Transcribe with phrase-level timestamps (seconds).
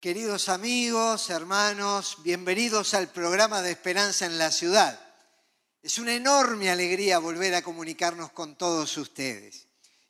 [0.00, 4.98] Queridos amigos, hermanos, bienvenidos al programa de Esperanza en la Ciudad.
[5.82, 9.66] Es una enorme alegría volver a comunicarnos con todos ustedes.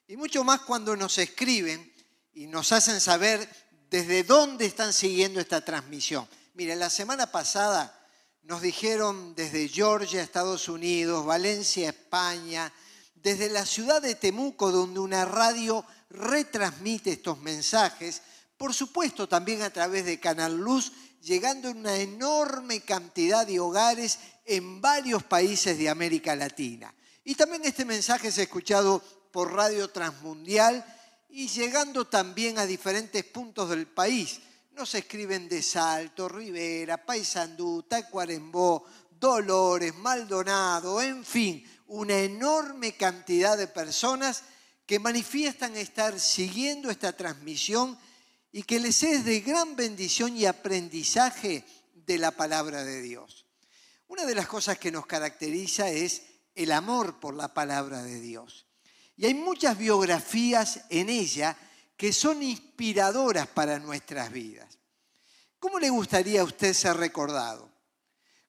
[0.06, 1.92] Y mucho más cuando nos escriben
[2.32, 3.48] y nos hacen saber
[3.90, 6.28] desde dónde están siguiendo esta transmisión.
[6.54, 7.92] Mire, la semana pasada
[8.42, 12.72] nos dijeron desde Georgia, Estados Unidos, Valencia, España,
[13.16, 18.22] desde la ciudad de Temuco, donde una radio retransmite estos mensajes,
[18.60, 24.18] por supuesto también a través de Canal Luz, llegando a una enorme cantidad de hogares
[24.44, 26.94] en varios países de América Latina.
[27.24, 29.02] Y también este mensaje es escuchado
[29.32, 30.84] por Radio Transmundial
[31.30, 34.40] y llegando también a diferentes puntos del país.
[34.72, 38.84] Nos escriben de Salto, Rivera, Paysandú, Tacuarembó,
[39.18, 44.42] Dolores, Maldonado, en fin, una enorme cantidad de personas
[44.84, 47.98] que manifiestan estar siguiendo esta transmisión
[48.52, 51.64] y que les es de gran bendición y aprendizaje
[51.94, 53.46] de la palabra de Dios.
[54.08, 56.22] Una de las cosas que nos caracteriza es
[56.54, 58.66] el amor por la palabra de Dios.
[59.16, 61.56] Y hay muchas biografías en ella
[61.96, 64.78] que son inspiradoras para nuestras vidas.
[65.58, 67.70] ¿Cómo le gustaría a usted ser recordado?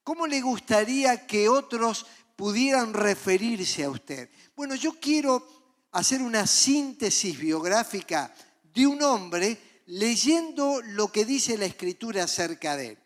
[0.03, 4.29] ¿Cómo le gustaría que otros pudieran referirse a usted?
[4.55, 5.45] Bueno, yo quiero
[5.91, 12.89] hacer una síntesis biográfica de un hombre leyendo lo que dice la escritura acerca de
[12.89, 12.97] él.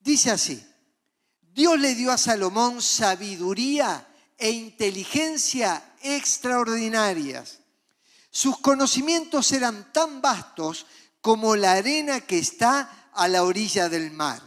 [0.00, 0.66] Dice así,
[1.40, 7.60] Dios le dio a Salomón sabiduría e inteligencia extraordinarias.
[8.30, 10.86] Sus conocimientos eran tan vastos
[11.20, 14.42] como la arena que está a la orilla del mar.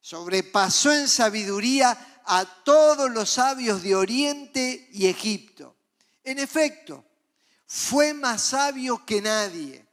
[0.00, 5.76] Sobrepasó en sabiduría a todos los sabios de Oriente y Egipto.
[6.24, 7.04] En efecto,
[7.68, 9.91] fue más sabio que nadie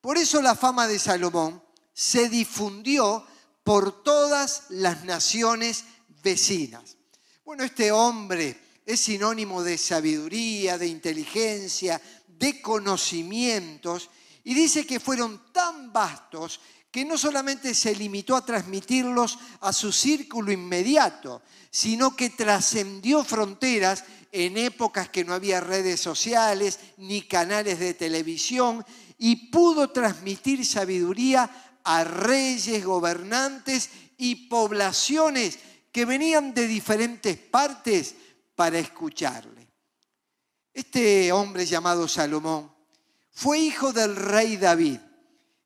[0.00, 1.62] por eso la fama de Salomón
[1.92, 3.24] se difundió
[3.62, 5.84] por todas las naciones
[6.22, 6.96] vecinas.
[7.44, 14.08] Bueno, este hombre es sinónimo de sabiduría, de inteligencia, de conocimientos,
[14.44, 16.60] y dice que fueron tan vastos
[16.90, 24.04] que no solamente se limitó a transmitirlos a su círculo inmediato, sino que trascendió fronteras
[24.32, 28.84] en épocas que no había redes sociales ni canales de televisión
[29.22, 35.58] y pudo transmitir sabiduría a reyes, gobernantes y poblaciones
[35.92, 38.14] que venían de diferentes partes
[38.54, 39.68] para escucharle.
[40.72, 42.72] Este hombre llamado Salomón
[43.30, 45.00] fue hijo del rey David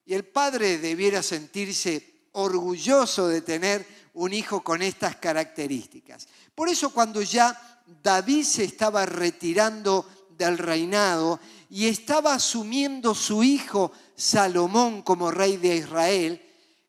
[0.05, 6.27] y el padre debiera sentirse orgulloso de tener un hijo con estas características.
[6.57, 11.39] Por eso cuando ya David se estaba retirando del reinado
[11.75, 16.41] y estaba asumiendo su hijo Salomón como rey de Israel,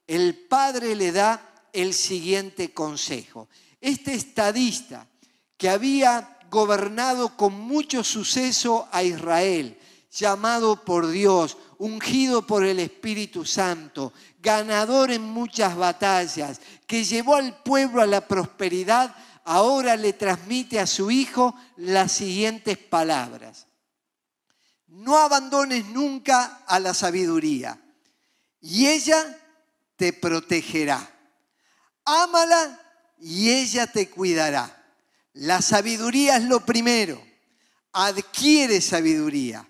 [0.06, 3.50] el padre le da el siguiente consejo.
[3.82, 5.08] Este estadista
[5.58, 9.76] que había gobernado con mucho suceso a Israel,
[10.12, 17.58] llamado por Dios, ungido por el Espíritu Santo, ganador en muchas batallas, que llevó al
[17.64, 23.65] pueblo a la prosperidad, ahora le transmite a su hijo las siguientes palabras.
[24.96, 27.80] No abandones nunca a la sabiduría
[28.62, 29.38] y ella
[29.96, 31.12] te protegerá.
[32.04, 32.80] Ámala
[33.20, 34.84] y ella te cuidará.
[35.34, 37.22] La sabiduría es lo primero.
[37.94, 39.68] Adquiere sabiduría.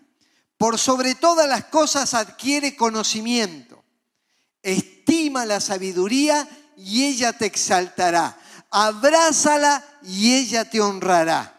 [0.57, 3.83] Por sobre todas las cosas adquiere conocimiento.
[4.61, 6.47] Estima la sabiduría
[6.77, 8.37] y ella te exaltará
[8.75, 11.54] abrázala y ella te honrará.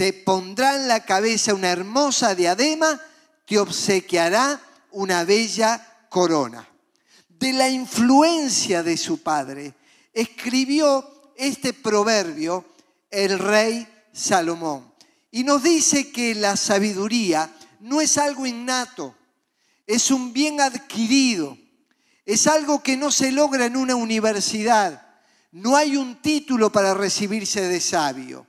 [0.00, 2.98] Te pondrá en la cabeza una hermosa diadema,
[3.44, 4.58] te obsequiará
[4.92, 6.66] una bella corona.
[7.28, 9.74] De la influencia de su padre,
[10.14, 12.64] escribió este proverbio
[13.10, 14.90] el rey Salomón.
[15.32, 19.14] Y nos dice que la sabiduría no es algo innato,
[19.86, 21.58] es un bien adquirido,
[22.24, 25.10] es algo que no se logra en una universidad
[25.52, 28.46] no hay un título para recibirse de sabio.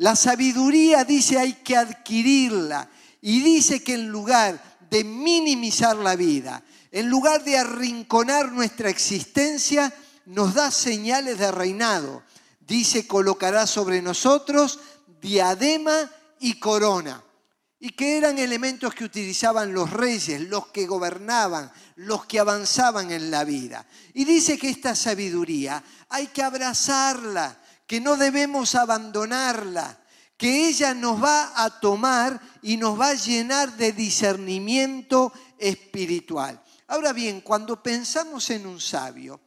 [0.00, 2.88] La sabiduría dice hay que adquirirla
[3.20, 9.92] y dice que en lugar de minimizar la vida, en lugar de arrinconar nuestra existencia,
[10.24, 12.22] nos da señales de reinado.
[12.60, 14.80] Dice, colocará sobre nosotros
[15.20, 17.22] diadema y corona.
[17.78, 23.30] Y que eran elementos que utilizaban los reyes, los que gobernaban, los que avanzaban en
[23.30, 23.86] la vida.
[24.14, 27.59] Y dice que esta sabiduría hay que abrazarla,
[27.90, 29.98] que no debemos abandonarla,
[30.36, 36.62] que ella nos va a tomar y nos va a llenar de discernimiento espiritual.
[36.86, 39.40] Ahora bien, cuando pensamos en un sabio,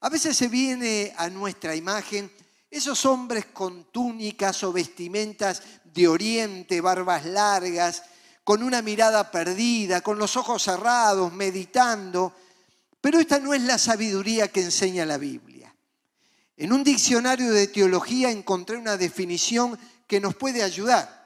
[0.00, 2.32] a veces se viene a nuestra imagen
[2.70, 8.02] esos hombres con túnicas o vestimentas de oriente, barbas largas,
[8.44, 12.32] con una mirada perdida, con los ojos cerrados, meditando.
[12.98, 15.53] Pero esta no es la sabiduría que enseña la Biblia.
[16.56, 21.24] En un diccionario de teología encontré una definición que nos puede ayudar.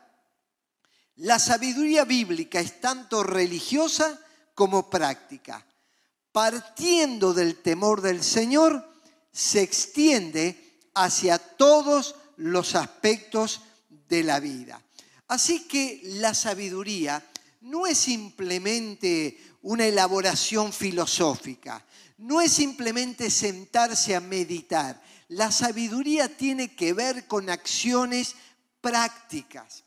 [1.17, 4.19] La sabiduría bíblica es tanto religiosa
[4.55, 5.67] como práctica.
[6.33, 8.89] Partiendo del temor del Señor,
[9.33, 13.63] se extiende hacia todos los aspectos
[14.09, 14.81] de la vida.
[15.27, 17.23] Así que la sabiduría
[17.63, 21.85] no es simplemente una elaboración filosófica,
[22.19, 25.01] no es simplemente sentarse a meditar.
[25.29, 28.35] La sabiduría tiene que ver con acciones
[28.81, 29.85] prácticas.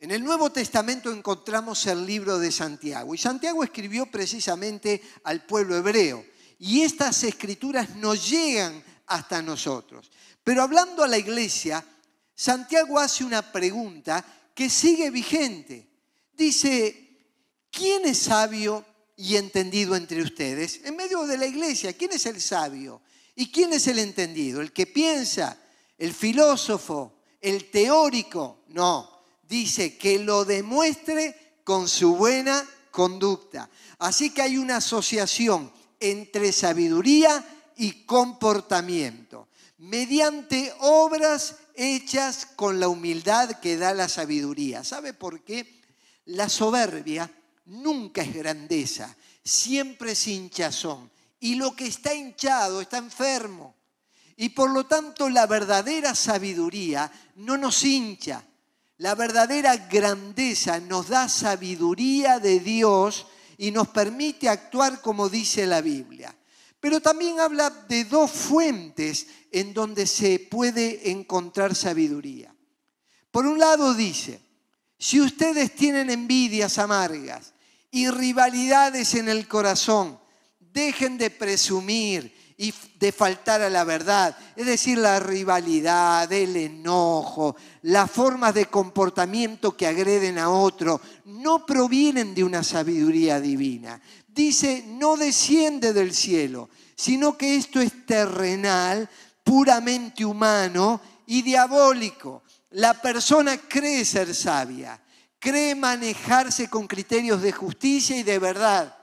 [0.00, 5.76] En el Nuevo Testamento encontramos el libro de Santiago y Santiago escribió precisamente al pueblo
[5.76, 6.26] hebreo
[6.58, 10.10] y estas escrituras nos llegan hasta nosotros.
[10.42, 11.84] Pero hablando a la iglesia,
[12.34, 14.24] Santiago hace una pregunta
[14.54, 15.88] que sigue vigente.
[16.32, 17.18] Dice,
[17.70, 18.84] ¿quién es sabio
[19.16, 20.80] y entendido entre ustedes?
[20.84, 23.00] En medio de la iglesia, ¿quién es el sabio?
[23.36, 24.60] ¿Y quién es el entendido?
[24.60, 25.58] ¿El que piensa?
[25.98, 27.14] ¿El filósofo?
[27.40, 28.64] ¿El teórico?
[28.68, 29.10] No,
[29.42, 33.68] dice que lo demuestre con su buena conducta.
[33.98, 37.44] Así que hay una asociación entre sabiduría
[37.76, 39.48] y comportamiento,
[39.78, 44.84] mediante obras hechas con la humildad que da la sabiduría.
[44.84, 45.82] ¿Sabe por qué?
[46.26, 47.30] La soberbia
[47.66, 51.10] nunca es grandeza, siempre es hinchazón.
[51.44, 53.74] Y lo que está hinchado está enfermo.
[54.34, 58.42] Y por lo tanto la verdadera sabiduría no nos hincha.
[58.96, 63.26] La verdadera grandeza nos da sabiduría de Dios
[63.58, 66.34] y nos permite actuar como dice la Biblia.
[66.80, 72.54] Pero también habla de dos fuentes en donde se puede encontrar sabiduría.
[73.30, 74.40] Por un lado dice,
[74.98, 77.52] si ustedes tienen envidias amargas
[77.90, 80.23] y rivalidades en el corazón,
[80.74, 84.36] dejen de presumir y de faltar a la verdad.
[84.56, 91.64] Es decir, la rivalidad, el enojo, las formas de comportamiento que agreden a otro, no
[91.64, 99.08] provienen de una sabiduría divina, dice, no desciende del cielo, sino que esto es terrenal,
[99.42, 102.42] puramente humano y diabólico.
[102.70, 105.00] La persona cree ser sabia,
[105.38, 108.96] cree manejarse con criterios de justicia y de verdad,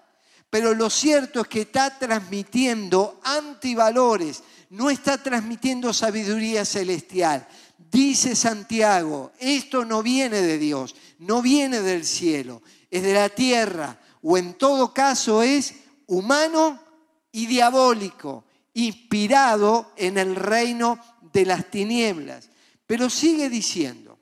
[0.51, 7.47] pero lo cierto es que está transmitiendo antivalores, no está transmitiendo sabiduría celestial.
[7.89, 13.97] Dice Santiago, esto no viene de Dios, no viene del cielo, es de la tierra
[14.21, 15.73] o en todo caso es
[16.07, 16.79] humano
[17.31, 18.43] y diabólico,
[18.73, 20.99] inspirado en el reino
[21.31, 22.49] de las tinieblas.
[22.85, 24.19] Pero sigue diciendo,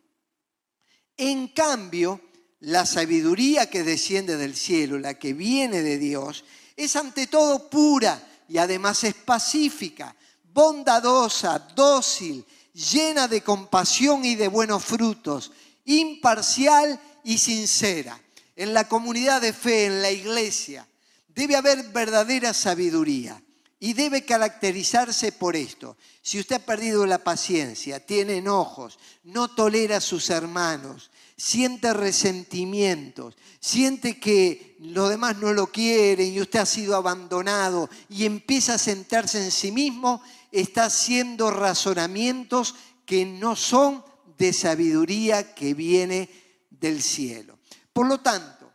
[1.18, 2.22] en cambio,
[2.62, 6.44] la sabiduría que desciende del cielo, la que viene de Dios,
[6.76, 10.16] es ante todo pura y además es pacífica,
[10.54, 15.52] bondadosa, dócil, llena de compasión y de buenos frutos,
[15.86, 18.20] imparcial y sincera
[18.60, 20.86] en la comunidad de fe, en la iglesia,
[21.30, 23.42] debe haber verdadera sabiduría
[23.80, 25.96] y debe caracterizarse por esto.
[26.22, 31.09] Si usted ha perdido la paciencia, tiene enojos, no tolera a sus hermanos,
[31.40, 38.26] siente resentimientos, siente que los demás no lo quieren y usted ha sido abandonado y
[38.26, 44.04] empieza a sentarse en sí mismo, está haciendo razonamientos que no son
[44.38, 46.30] de sabiduría que viene
[46.70, 47.58] del cielo.
[47.94, 48.70] Por lo tanto,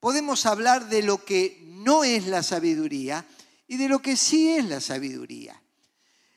[0.00, 3.26] podemos hablar de lo que no es la sabiduría
[3.68, 5.60] y de lo que sí es la sabiduría.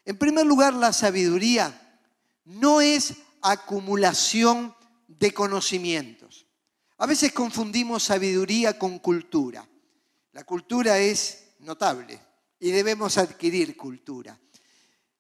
[0.04, 2.02] En primer lugar, la sabiduría
[2.44, 4.76] no es acumulación
[5.10, 6.46] de conocimientos.
[6.98, 9.68] A veces confundimos sabiduría con cultura.
[10.34, 12.20] La cultura es notable
[12.60, 14.40] y debemos adquirir cultura.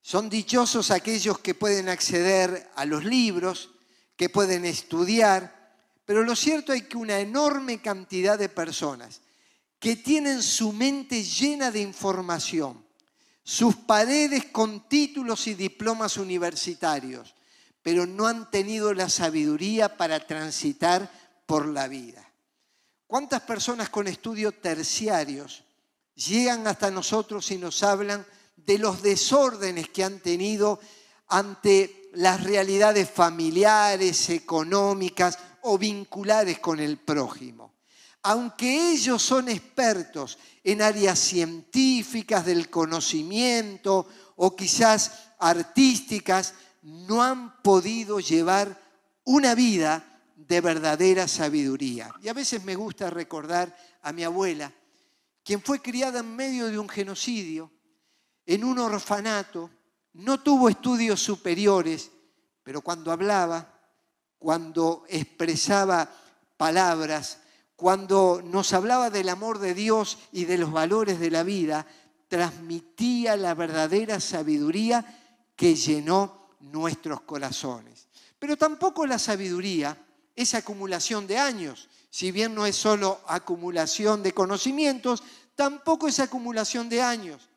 [0.01, 3.71] Son dichosos aquellos que pueden acceder a los libros,
[4.15, 5.57] que pueden estudiar,
[6.05, 9.21] pero lo cierto es que una enorme cantidad de personas
[9.79, 12.85] que tienen su mente llena de información,
[13.43, 17.33] sus paredes con títulos y diplomas universitarios,
[17.89, 21.11] pero no han tenido la sabiduría para transitar
[21.47, 22.23] por la vida.
[23.07, 25.63] ¿Cuántas personas con estudios terciarios
[26.13, 28.23] llegan hasta nosotros y nos hablan
[28.55, 30.79] de los desórdenes que han tenido
[31.29, 37.73] ante las realidades familiares, económicas, o vinculares con el prójimo.
[38.21, 48.19] aunque ellos son expertos en áreas científicas del conocimiento o quizás artísticas, no han podido
[48.19, 48.79] llevar
[49.25, 52.13] una vida de verdadera sabiduría.
[52.21, 54.71] Y a veces me gusta recordar a mi abuela,
[55.43, 57.71] quien fue criada en medio de un genocidio,
[58.45, 59.69] en un orfanato,
[60.13, 62.11] no tuvo estudios superiores,
[62.63, 63.79] pero cuando hablaba,
[64.37, 66.09] cuando expresaba
[66.57, 67.39] palabras,
[67.75, 71.85] cuando nos hablaba del amor de Dios y de los valores de la vida,
[72.27, 75.05] transmitía la verdadera sabiduría
[75.55, 78.07] que llenó nuestros corazones.
[78.37, 79.97] Pero tampoco la sabiduría
[80.35, 81.89] es acumulación de años.
[82.09, 85.23] Si bien no es solo acumulación de conocimientos,
[85.55, 87.49] tampoco es acumulación de años.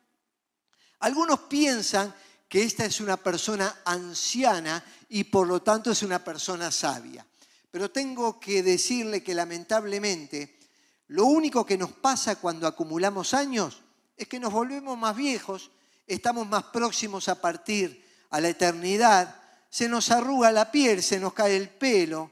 [0.99, 2.13] Algunos piensan
[2.47, 7.25] que esta es una persona anciana y por lo tanto es una persona sabia.
[7.71, 10.59] Pero tengo que decirle que lamentablemente
[11.07, 13.81] lo único que nos pasa cuando acumulamos años
[14.15, 15.71] es que nos volvemos más viejos,
[16.05, 18.02] estamos más próximos a partir
[18.33, 19.35] a la eternidad,
[19.69, 22.31] se nos arruga la piel, se nos cae el pelo,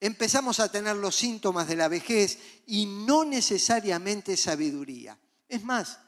[0.00, 5.18] empezamos a tener los síntomas de la vejez y no necesariamente sabiduría.
[5.48, 5.98] Es más,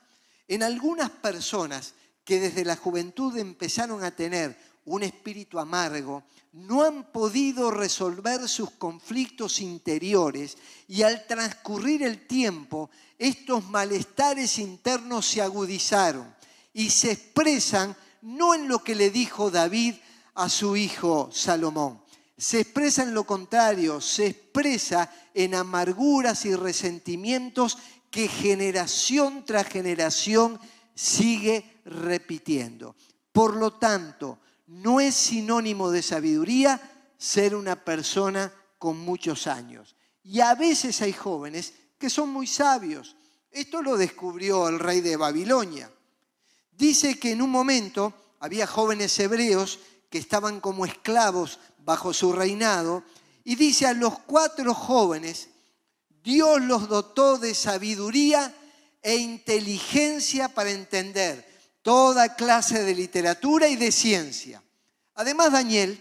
[0.46, 1.94] en algunas personas
[2.24, 6.22] que desde la juventud empezaron a tener un espíritu amargo,
[6.52, 10.56] no han podido resolver sus conflictos interiores
[10.86, 16.32] y al transcurrir el tiempo, estos malestares internos se agudizaron
[16.72, 19.94] y se expresan no en lo que le dijo David
[20.34, 22.02] a su hijo Salomón,
[22.36, 27.78] se expresa en lo contrario, se expresa en amarguras y resentimientos
[28.10, 30.58] que generación tras generación
[30.94, 32.96] sigue repitiendo.
[33.32, 36.80] Por lo tanto, no es sinónimo de sabiduría
[37.16, 39.94] ser una persona con muchos años.
[40.24, 43.16] Y a veces hay jóvenes que son muy sabios.
[43.50, 45.90] Esto lo descubrió el rey de Babilonia.
[46.72, 49.78] Dice que en un momento había jóvenes hebreos
[50.10, 53.04] que estaban como esclavos bajo su reinado
[53.44, 55.48] y dice a los cuatro jóvenes,
[56.22, 58.54] Dios los dotó de sabiduría
[59.02, 61.50] e inteligencia para entender
[61.82, 64.62] toda clase de literatura y de ciencia.
[65.14, 66.00] Además, Daniel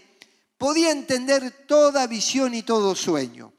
[0.56, 3.52] podía entender toda visión y todo sueño.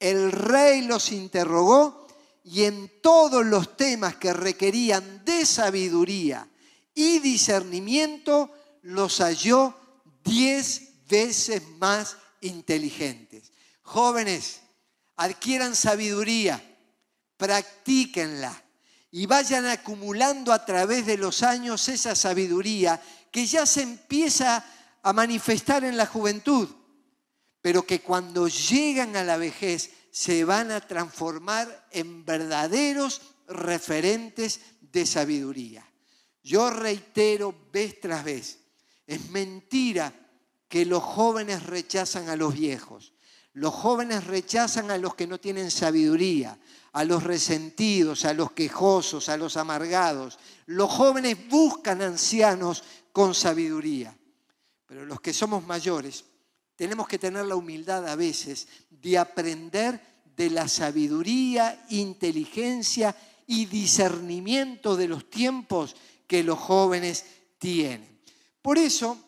[0.00, 2.03] El rey los interrogó
[2.44, 6.46] y en todos los temas que requerían de sabiduría
[6.94, 9.74] y discernimiento los halló
[10.22, 13.50] diez veces más inteligentes.
[13.82, 14.60] Jóvenes,
[15.16, 16.62] adquieran sabiduría,
[17.38, 18.62] practíquenla
[19.10, 24.64] y vayan acumulando a través de los años esa sabiduría que ya se empieza
[25.02, 26.68] a manifestar en la juventud,
[27.62, 35.06] pero que cuando llegan a la vejez se van a transformar en verdaderos referentes de
[35.06, 35.84] sabiduría.
[36.40, 38.60] Yo reitero vez tras vez,
[39.08, 40.14] es mentira
[40.68, 43.12] que los jóvenes rechazan a los viejos.
[43.54, 46.60] Los jóvenes rechazan a los que no tienen sabiduría,
[46.92, 50.38] a los resentidos, a los quejosos, a los amargados.
[50.66, 54.16] Los jóvenes buscan ancianos con sabiduría.
[54.86, 56.24] Pero los que somos mayores
[56.76, 60.00] tenemos que tener la humildad a veces de aprender
[60.36, 63.14] de la sabiduría, inteligencia
[63.46, 65.94] y discernimiento de los tiempos
[66.26, 67.24] que los jóvenes
[67.58, 68.20] tienen.
[68.62, 69.18] Por eso,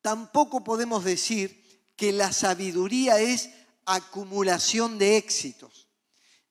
[0.00, 3.50] tampoco podemos decir que la sabiduría es
[3.84, 5.88] acumulación de éxitos.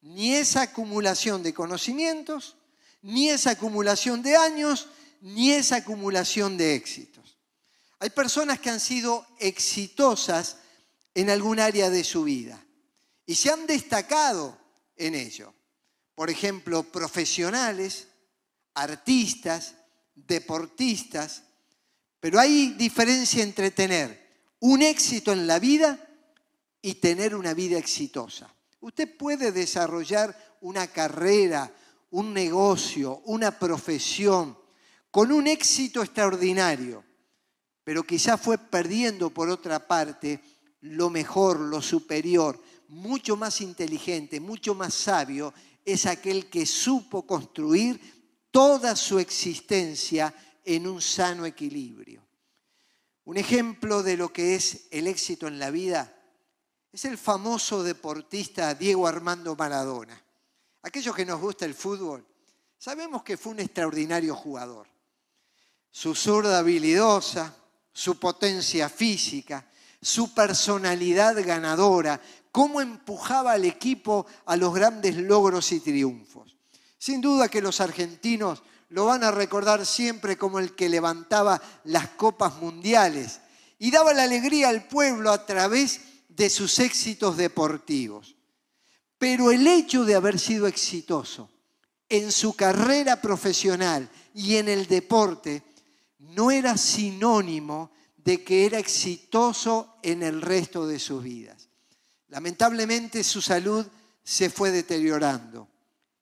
[0.01, 2.55] Ni es acumulación de conocimientos,
[3.01, 4.87] ni es acumulación de años,
[5.21, 7.14] ni es acumulación de éxitos.
[8.05, 10.57] Hay personas que han sido exitosas
[11.15, 12.63] en algún área de su vida
[13.25, 14.55] y se han destacado
[14.95, 15.55] en ello.
[16.13, 18.09] Por ejemplo, profesionales,
[18.75, 19.73] artistas,
[20.13, 21.45] deportistas,
[22.19, 25.99] pero hay diferencia entre tener un éxito en la vida
[26.83, 28.53] y tener una vida exitosa.
[28.81, 31.73] Usted puede desarrollar una carrera,
[32.11, 34.55] un negocio, una profesión
[35.09, 37.03] con un éxito extraordinario,
[37.85, 40.41] pero quizá fue perdiendo por otra parte
[40.81, 45.53] lo mejor, lo superior, mucho más inteligente, mucho más sabio,
[45.85, 48.01] es aquel que supo construir
[48.49, 52.25] toda su existencia en un sano equilibrio.
[53.25, 56.11] Un ejemplo de lo que es el éxito en la vida
[56.91, 60.19] es el famoso deportista Diego Armando Maradona.
[60.81, 62.25] Aquellos que nos gusta el fútbol,
[62.79, 64.87] sabemos que fue un extraordinario jugador.
[65.91, 67.55] Su zurda habilidosa,
[67.95, 69.65] su potencia física,
[70.01, 72.21] su personalidad ganadora,
[72.51, 76.57] cómo empujaba al equipo a los grandes logros y triunfos.
[76.97, 82.09] Sin duda que los argentinos lo van a recordar siempre como el que levantaba las
[82.09, 83.39] copas mundiales
[83.79, 88.35] y daba la alegría al pueblo a través de sus éxitos deportivos.
[89.17, 91.49] Pero el hecho de haber sido exitoso
[92.09, 95.63] en su carrera profesional y en el deporte
[96.19, 101.69] no era sinónimo de que era exitoso en el resto de sus vidas.
[102.29, 103.85] Lamentablemente su salud
[104.23, 105.67] se fue deteriorando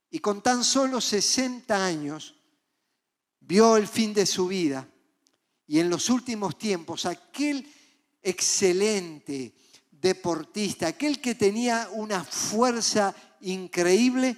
[0.09, 2.35] y con tan solo 60 años
[3.39, 4.87] vio el fin de su vida
[5.65, 7.65] y en los últimos tiempos aquel
[8.21, 9.55] excelente
[9.89, 14.37] deportista, aquel que tenía una fuerza increíble,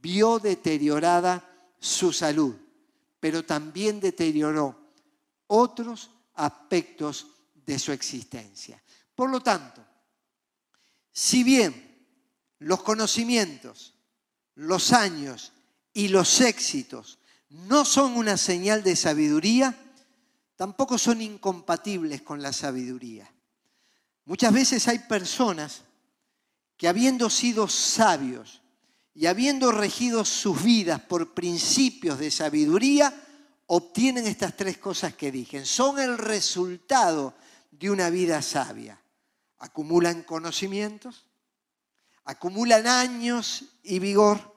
[0.00, 2.54] vio deteriorada su salud,
[3.18, 4.85] pero también deterioró
[5.48, 8.82] otros aspectos de su existencia.
[9.14, 9.84] Por lo tanto,
[11.12, 12.06] si bien
[12.58, 13.94] los conocimientos,
[14.54, 15.52] los años
[15.92, 19.74] y los éxitos no son una señal de sabiduría,
[20.56, 23.30] tampoco son incompatibles con la sabiduría.
[24.24, 25.82] Muchas veces hay personas
[26.76, 28.60] que habiendo sido sabios
[29.14, 33.25] y habiendo regido sus vidas por principios de sabiduría,
[33.66, 35.64] obtienen estas tres cosas que dije.
[35.64, 37.34] Son el resultado
[37.70, 39.00] de una vida sabia.
[39.58, 41.26] Acumulan conocimientos,
[42.24, 44.54] acumulan años y vigor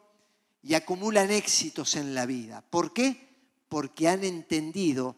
[0.62, 2.62] y acumulan éxitos en la vida.
[2.70, 3.30] ¿Por qué?
[3.70, 5.16] Porque han entendido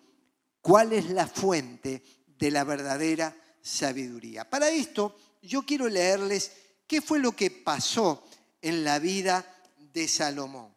[0.61, 2.03] cuál es la fuente
[2.37, 4.49] de la verdadera sabiduría.
[4.49, 6.51] Para esto, yo quiero leerles
[6.87, 8.23] qué fue lo que pasó
[8.61, 9.45] en la vida
[9.93, 10.73] de Salomón.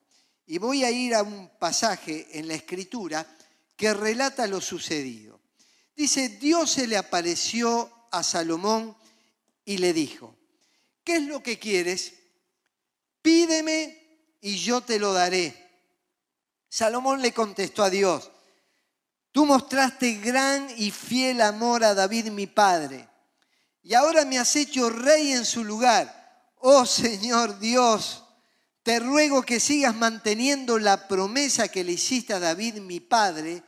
[0.47, 3.27] Y voy a ir a un pasaje en la escritura
[3.77, 5.41] que relata lo sucedido.
[5.97, 8.97] Dice, Dios se le apareció a Salomón
[9.65, 10.37] y le dijo,
[11.03, 12.15] ¿qué es lo que quieres?
[13.23, 15.65] Pídeme y yo te lo daré.
[16.69, 18.31] Salomón le contestó a Dios,
[19.31, 23.09] tú mostraste gran y fiel amor a David mi padre,
[23.83, 26.53] y ahora me has hecho rey en su lugar.
[26.57, 28.24] Oh Señor Dios,
[28.85, 33.63] te ruego que sigas manteniendo la promesa que le hiciste a David, mi padre,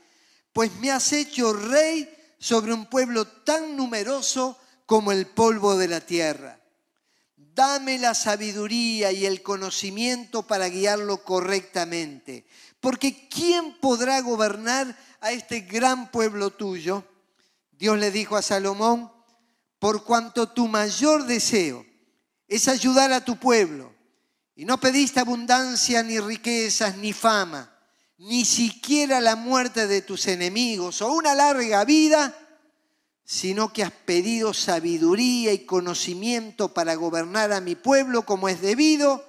[0.53, 6.01] pues me has hecho rey sobre un pueblo tan numeroso como el polvo de la
[6.03, 6.61] tierra.
[7.35, 12.47] Dame la sabiduría y el conocimiento para guiarlo correctamente,
[12.81, 17.05] porque ¿quién podrá gobernar a este gran pueblo tuyo?
[17.73, 19.11] Dios le dijo a Salomón,
[19.79, 21.87] por cuanto tu mayor deseo
[22.47, 23.96] es ayudar a tu pueblo,
[24.57, 27.71] y no pediste abundancia, ni riquezas, ni fama,
[28.17, 32.35] ni siquiera la muerte de tus enemigos o una larga vida,
[33.23, 39.23] sino que has pedido sabiduría y conocimiento para gobernar a mi pueblo como es debido,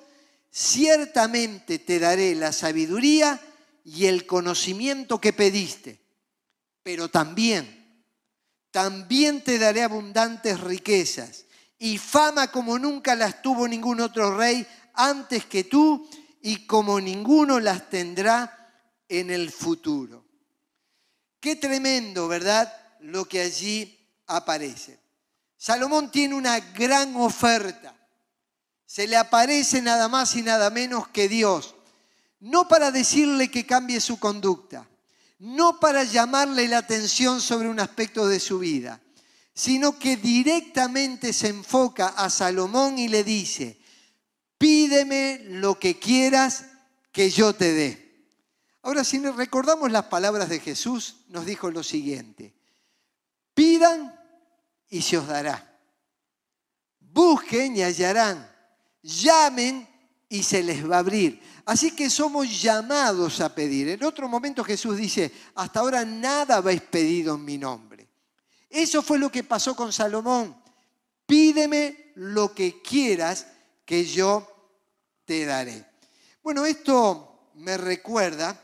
[0.49, 3.41] ciertamente te daré la sabiduría
[3.83, 5.99] y el conocimiento que pediste.
[6.83, 8.01] Pero también,
[8.71, 11.47] también te daré abundantes riquezas
[11.79, 14.65] y fama como nunca las tuvo ningún otro rey
[14.97, 16.09] antes que tú
[16.41, 18.53] y como ninguno las tendrá
[19.07, 20.25] en el futuro.
[21.39, 22.73] Qué tremendo, ¿verdad?
[23.01, 24.99] Lo que allí aparece.
[25.55, 27.95] Salomón tiene una gran oferta.
[28.85, 31.75] Se le aparece nada más y nada menos que Dios.
[32.39, 34.87] No para decirle que cambie su conducta,
[35.39, 39.01] no para llamarle la atención sobre un aspecto de su vida,
[39.53, 43.79] sino que directamente se enfoca a Salomón y le dice,
[44.57, 46.65] pídeme lo que quieras
[47.11, 48.07] que yo te dé.
[48.81, 52.53] Ahora, si recordamos las palabras de Jesús, nos dijo lo siguiente,
[53.53, 54.17] pidan
[54.89, 55.77] y se os dará.
[56.99, 58.49] Busquen y hallarán.
[59.01, 59.87] Llamen
[60.29, 61.41] y se les va a abrir.
[61.65, 63.89] Así que somos llamados a pedir.
[63.89, 68.07] En otro momento Jesús dice, hasta ahora nada habéis pedido en mi nombre.
[68.69, 70.55] Eso fue lo que pasó con Salomón.
[71.25, 73.47] Pídeme lo que quieras
[73.87, 74.45] que yo
[75.23, 75.85] te daré.
[76.43, 78.61] Bueno, esto me recuerda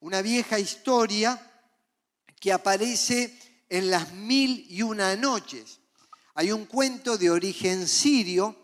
[0.00, 1.40] una vieja historia
[2.38, 5.80] que aparece en las mil y una noches.
[6.34, 8.54] Hay un cuento de origen sirio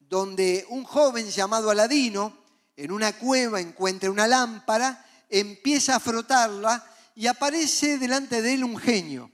[0.00, 2.44] donde un joven llamado Aladino
[2.76, 8.76] en una cueva encuentra una lámpara, empieza a frotarla y aparece delante de él un
[8.76, 9.30] genio,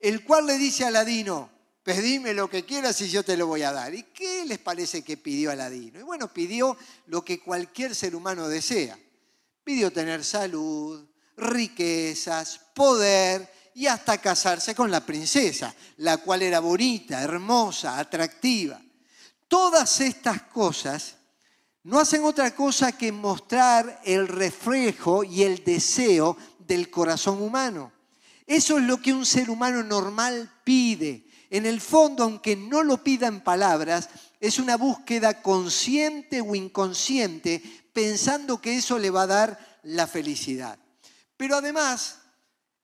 [0.00, 1.50] el cual le dice a Aladino,
[1.84, 3.94] pedime lo que quieras y yo te lo voy a dar.
[3.94, 6.00] ¿Y qué les parece que pidió Aladino?
[6.00, 8.98] Y bueno, pidió lo que cualquier ser humano desea.
[9.62, 17.22] Pidió tener salud, riquezas, poder y hasta casarse con la princesa, la cual era bonita,
[17.22, 18.80] hermosa, atractiva.
[19.46, 21.16] Todas estas cosas
[21.82, 27.92] no hacen otra cosa que mostrar el reflejo y el deseo del corazón humano.
[28.46, 31.23] Eso es lo que un ser humano normal pide.
[31.54, 34.08] En el fondo, aunque no lo pida en palabras,
[34.40, 37.62] es una búsqueda consciente o inconsciente
[37.92, 40.76] pensando que eso le va a dar la felicidad.
[41.36, 42.18] Pero además,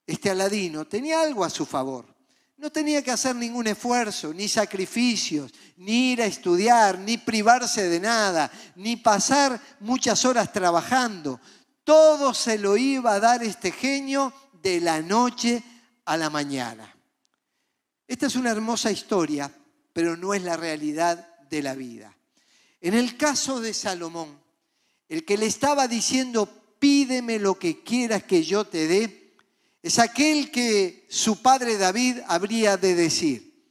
[0.06, 2.14] este Aladino tenía algo a su favor.
[2.58, 7.98] No tenía que hacer ningún esfuerzo, ni sacrificios, ni ir a estudiar, ni privarse de
[7.98, 11.40] nada, ni pasar muchas horas trabajando.
[11.82, 15.60] Todo se lo iba a dar este genio de la noche
[16.04, 16.99] a la mañana.
[18.10, 19.54] Esta es una hermosa historia,
[19.92, 22.12] pero no es la realidad de la vida.
[22.80, 24.36] En el caso de Salomón,
[25.08, 26.48] el que le estaba diciendo,
[26.80, 29.36] pídeme lo que quieras que yo te dé,
[29.80, 33.64] es aquel que su padre David habría de decir,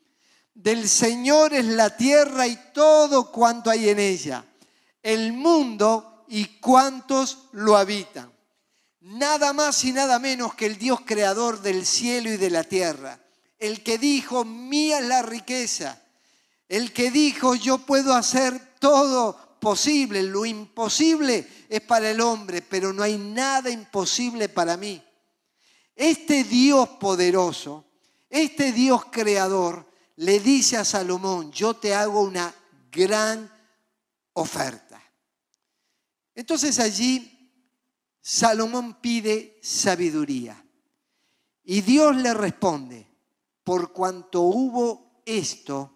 [0.54, 4.46] del Señor es la tierra y todo cuanto hay en ella,
[5.04, 8.32] el mundo y cuantos lo habitan.
[9.02, 13.20] Nada más y nada menos que el Dios creador del cielo y de la tierra,
[13.60, 16.02] el que dijo, mía es la riqueza,
[16.68, 22.94] el que dijo, yo puedo hacer todo posible, lo imposible es para el hombre, pero
[22.94, 25.04] no hay nada imposible para mí.
[25.96, 27.86] Este Dios poderoso,
[28.30, 32.54] este Dios creador, le dice a Salomón, yo te hago una
[32.92, 33.52] gran
[34.34, 35.02] oferta.
[36.36, 37.52] Entonces allí
[38.22, 40.64] Salomón pide sabiduría.
[41.64, 43.09] Y Dios le responde,
[43.70, 45.96] por cuanto hubo esto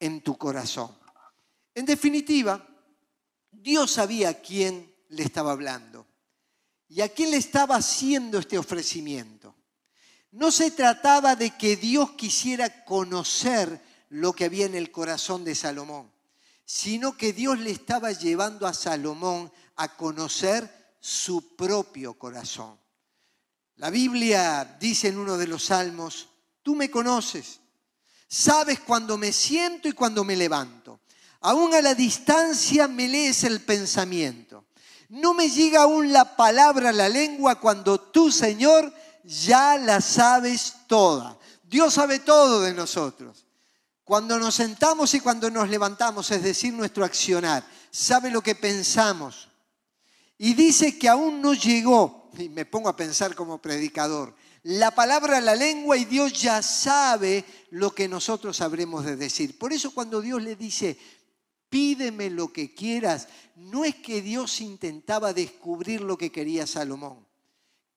[0.00, 0.98] en tu corazón.
[1.74, 2.66] En definitiva,
[3.50, 6.06] Dios sabía quién le estaba hablando.
[6.88, 9.54] ¿Y a quién le estaba haciendo este ofrecimiento?
[10.30, 15.54] No se trataba de que Dios quisiera conocer lo que había en el corazón de
[15.54, 16.10] Salomón,
[16.64, 22.78] sino que Dios le estaba llevando a Salomón a conocer su propio corazón.
[23.76, 26.30] La Biblia dice en uno de los salmos,
[26.64, 27.60] tú me conoces,
[28.26, 30.98] sabes cuando me siento y cuando me levanto.
[31.42, 34.64] Aún a la distancia me lees el pensamiento.
[35.10, 40.74] No me llega aún la palabra a la lengua cuando tú, Señor, ya la sabes
[40.88, 41.38] toda.
[41.62, 43.44] Dios sabe todo de nosotros.
[44.04, 49.48] Cuando nos sentamos y cuando nos levantamos, es decir, nuestro accionar, sabe lo que pensamos.
[50.38, 55.38] Y dice que aún no llegó, y me pongo a pensar como predicador, la palabra
[55.38, 59.58] a la lengua y Dios ya sabe lo que nosotros sabremos de decir.
[59.58, 60.98] Por eso cuando Dios le dice,
[61.68, 63.28] pídeme lo que quieras.
[63.56, 67.26] No es que Dios intentaba descubrir lo que quería Salomón.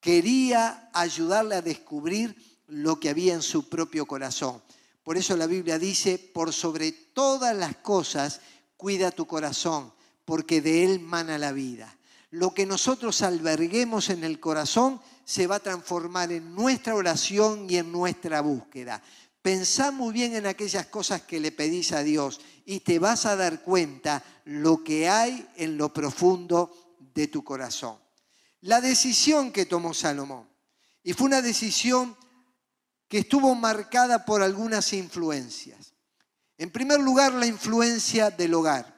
[0.02, 2.36] Quería ayudarle a descubrir
[2.68, 4.62] lo que había en su propio corazón.
[5.04, 8.42] Por eso la Biblia dice, por sobre todas las cosas,
[8.76, 9.94] cuida tu corazón,
[10.26, 11.97] porque de él mana la vida.
[12.30, 17.78] Lo que nosotros alberguemos en el corazón se va a transformar en nuestra oración y
[17.78, 19.02] en nuestra búsqueda.
[19.42, 23.38] Pensá muy bien en aquellas cosas que le pedís a Dios y te vas a
[23.38, 27.98] dar cuenta lo que hay en lo profundo de tu corazón.
[28.62, 30.50] La decisión que tomó Salomón,
[31.04, 32.18] y fue una decisión
[33.08, 35.94] que estuvo marcada por algunas influencias.
[36.58, 38.97] En primer lugar, la influencia del hogar.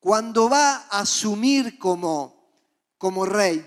[0.00, 2.50] Cuando va a asumir como,
[2.98, 3.64] como rey,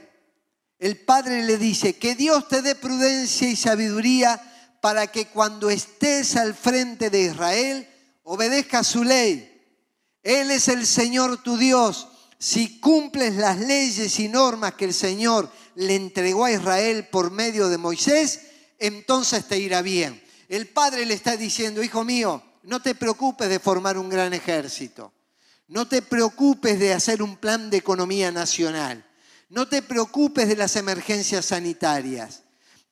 [0.79, 4.41] el padre le dice, que Dios te dé prudencia y sabiduría
[4.81, 7.87] para que cuando estés al frente de Israel,
[8.23, 9.47] obedezca su ley.
[10.23, 12.07] Él es el Señor tu Dios.
[12.39, 17.69] Si cumples las leyes y normas que el Señor le entregó a Israel por medio
[17.69, 18.41] de Moisés,
[18.79, 20.21] entonces te irá bien.
[20.49, 25.13] El Padre le está diciendo, hijo mío, no te preocupes de formar un gran ejército.
[25.67, 29.05] No te preocupes de hacer un plan de economía nacional.
[29.49, 32.43] No te preocupes de las emergencias sanitarias.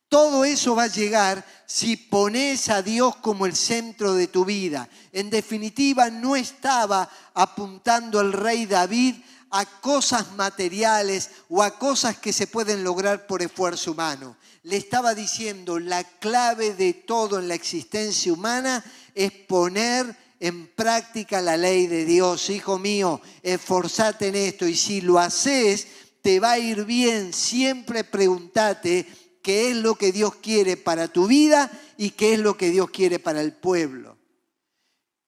[0.09, 4.89] Todo eso va a llegar si pones a Dios como el centro de tu vida.
[5.11, 9.15] En definitiva, no estaba apuntando el rey David
[9.51, 14.35] a cosas materiales o a cosas que se pueden lograr por esfuerzo humano.
[14.63, 21.41] Le estaba diciendo, la clave de todo en la existencia humana es poner en práctica
[21.41, 22.49] la ley de Dios.
[22.49, 25.87] Hijo mío, esforzate en esto y si lo haces,
[26.21, 27.33] te va a ir bien.
[27.33, 29.05] Siempre pregúntate
[29.41, 32.89] qué es lo que Dios quiere para tu vida y qué es lo que Dios
[32.89, 34.17] quiere para el pueblo.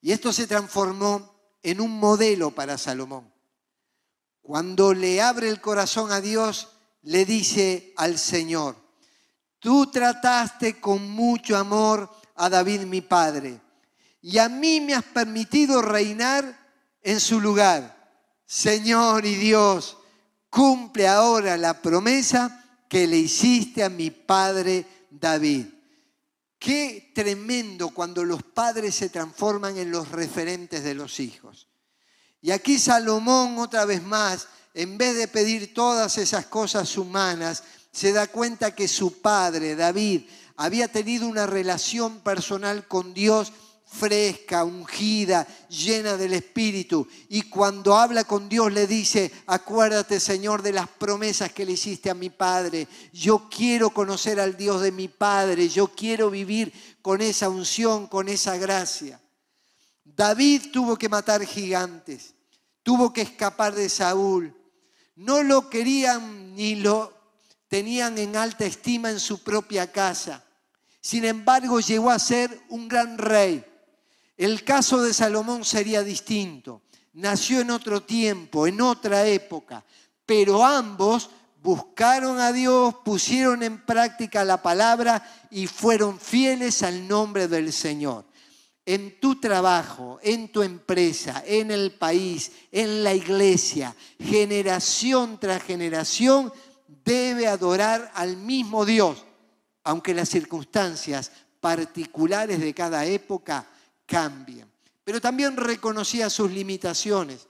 [0.02, 3.32] Y esto se transformó en un modelo para Salomón.
[4.42, 6.70] Cuando le abre el corazón a Dios,
[7.04, 8.76] le dice al Señor,
[9.60, 13.62] tú trataste con mucho amor a David mi padre,
[14.22, 16.70] y a mí me has permitido reinar
[17.02, 18.00] en su lugar.
[18.46, 19.98] Señor y Dios,
[20.50, 25.66] cumple ahora la promesa que le hiciste a mi padre David.
[26.60, 31.68] Qué tremendo cuando los padres se transforman en los referentes de los hijos.
[32.42, 38.12] Y aquí Salomón otra vez más, en vez de pedir todas esas cosas humanas, se
[38.12, 40.24] da cuenta que su padre, David,
[40.56, 43.54] había tenido una relación personal con Dios
[43.92, 47.06] fresca, ungida, llena del Espíritu.
[47.28, 52.10] Y cuando habla con Dios le dice, acuérdate Señor de las promesas que le hiciste
[52.10, 52.88] a mi Padre.
[53.12, 55.68] Yo quiero conocer al Dios de mi Padre.
[55.68, 59.20] Yo quiero vivir con esa unción, con esa gracia.
[60.06, 62.34] David tuvo que matar gigantes,
[62.84, 64.56] tuvo que escapar de Saúl.
[65.16, 67.14] No lo querían ni lo
[67.68, 70.44] tenían en alta estima en su propia casa.
[71.02, 73.66] Sin embargo, llegó a ser un gran rey
[74.46, 76.82] el caso de Salomón sería distinto.
[77.14, 79.86] Nació en otro tiempo, en otra época,
[80.26, 81.30] pero ambos
[81.62, 88.26] buscaron a Dios, pusieron en práctica la palabra y fueron fieles al nombre del Señor.
[88.84, 96.52] En tu trabajo, en tu empresa, en el país, en la iglesia, generación tras generación
[97.06, 99.24] debe adorar al mismo Dios,
[99.84, 103.68] aunque las circunstancias particulares de cada época
[104.12, 104.70] cambien.
[105.06, 107.48] Pero también reconocía sus limitaciones.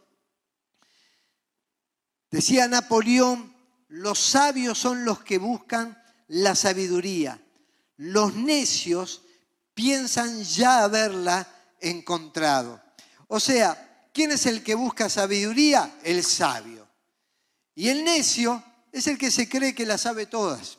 [2.30, 3.54] Decía Napoleón,
[3.90, 7.42] los sabios son los que buscan la sabiduría.
[7.98, 9.24] Los necios
[9.74, 11.48] piensan ya haberla
[11.80, 12.80] encontrado.
[13.28, 15.98] O sea, ¿quién es el que busca sabiduría?
[16.04, 16.88] El sabio.
[17.74, 20.78] Y el necio es el que se cree que la sabe todas.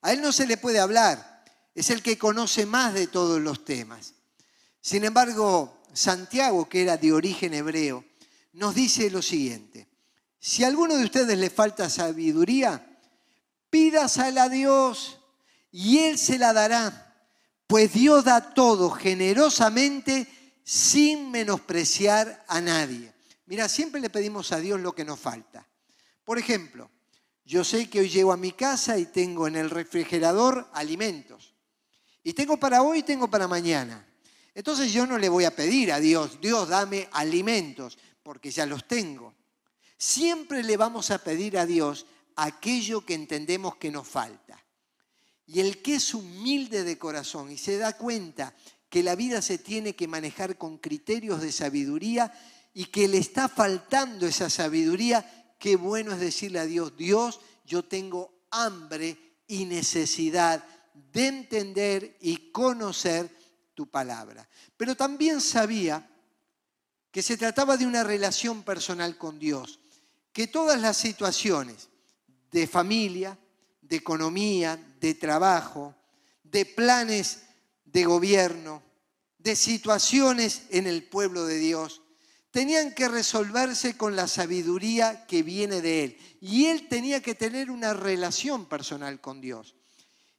[0.00, 1.44] A él no se le puede hablar.
[1.74, 4.14] Es el que conoce más de todos los temas.
[4.80, 8.04] Sin embargo, Santiago, que era de origen hebreo,
[8.52, 9.88] nos dice lo siguiente.
[10.38, 12.98] Si a alguno de ustedes le falta sabiduría,
[13.70, 15.18] pídasela a Dios
[15.70, 17.26] y Él se la dará,
[17.66, 20.26] pues Dios da todo generosamente
[20.64, 23.12] sin menospreciar a nadie.
[23.46, 25.66] Mira, siempre le pedimos a Dios lo que nos falta.
[26.24, 26.90] Por ejemplo,
[27.44, 31.54] yo sé que hoy llego a mi casa y tengo en el refrigerador alimentos.
[32.22, 34.06] Y tengo para hoy y tengo para mañana.
[34.58, 38.88] Entonces yo no le voy a pedir a Dios, Dios dame alimentos, porque ya los
[38.88, 39.32] tengo.
[39.96, 44.60] Siempre le vamos a pedir a Dios aquello que entendemos que nos falta.
[45.46, 48.52] Y el que es humilde de corazón y se da cuenta
[48.88, 52.32] que la vida se tiene que manejar con criterios de sabiduría
[52.74, 57.84] y que le está faltando esa sabiduría, qué bueno es decirle a Dios, Dios, yo
[57.84, 60.64] tengo hambre y necesidad
[61.12, 63.37] de entender y conocer
[63.78, 64.48] tu palabra.
[64.76, 66.04] Pero también sabía
[67.12, 69.78] que se trataba de una relación personal con Dios,
[70.32, 71.88] que todas las situaciones
[72.50, 73.38] de familia,
[73.80, 75.94] de economía, de trabajo,
[76.42, 77.42] de planes
[77.84, 78.82] de gobierno,
[79.38, 82.02] de situaciones en el pueblo de Dios,
[82.50, 86.18] tenían que resolverse con la sabiduría que viene de Él.
[86.40, 89.76] Y Él tenía que tener una relación personal con Dios.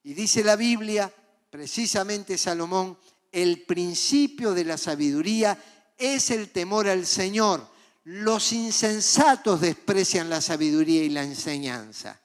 [0.03, 1.13] Y dice la Biblia,
[1.49, 2.97] precisamente Salomón,
[3.31, 5.57] el principio de la sabiduría
[5.97, 7.67] es el temor al Señor.
[8.05, 12.19] Los insensatos desprecian la sabiduría y la enseñanza.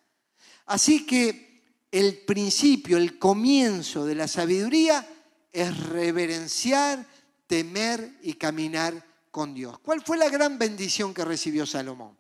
[0.67, 5.07] Así que el principio, el comienzo de la sabiduría
[5.53, 7.07] es reverenciar,
[7.47, 9.79] temer y caminar con Dios.
[9.81, 12.17] ¿Cuál fue la gran bendición que recibió Salomón?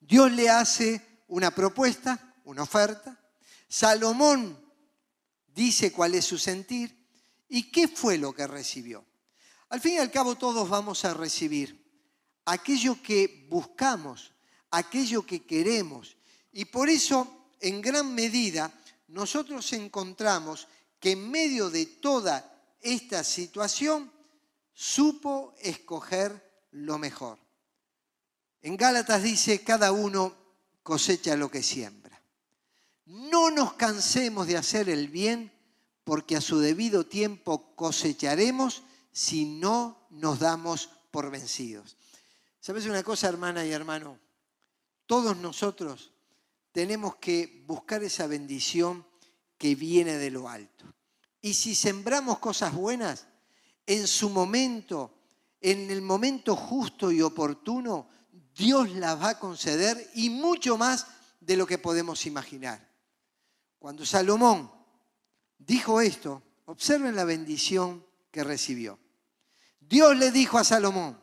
[0.00, 3.18] Dios le hace una propuesta, una oferta.
[3.68, 4.58] Salomón
[5.54, 6.97] dice cuál es su sentir.
[7.48, 9.04] ¿Y qué fue lo que recibió?
[9.70, 11.86] Al fin y al cabo todos vamos a recibir
[12.44, 14.32] aquello que buscamos,
[14.70, 16.16] aquello que queremos.
[16.52, 18.72] Y por eso, en gran medida,
[19.08, 24.10] nosotros encontramos que en medio de toda esta situación
[24.72, 27.38] supo escoger lo mejor.
[28.62, 30.34] En Gálatas dice, cada uno
[30.82, 32.20] cosecha lo que siembra.
[33.06, 35.52] No nos cansemos de hacer el bien
[36.08, 41.98] porque a su debido tiempo cosecharemos si no nos damos por vencidos.
[42.60, 44.18] ¿Sabes una cosa, hermana y hermano?
[45.04, 46.14] Todos nosotros
[46.72, 49.04] tenemos que buscar esa bendición
[49.58, 50.86] que viene de lo alto.
[51.42, 53.26] Y si sembramos cosas buenas,
[53.84, 55.12] en su momento,
[55.60, 58.08] en el momento justo y oportuno,
[58.56, 61.06] Dios las va a conceder y mucho más
[61.38, 62.88] de lo que podemos imaginar.
[63.78, 64.77] Cuando Salomón
[65.58, 68.98] dijo esto, observen la bendición que recibió.
[69.80, 71.18] Dios le dijo a Salomón,